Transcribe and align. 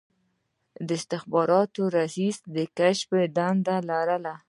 د 0.87 0.89
استخباراتو 0.99 1.81
رییس 1.95 2.37
کشفي 2.77 3.21
دنده 3.37 3.77
لري 3.89 4.33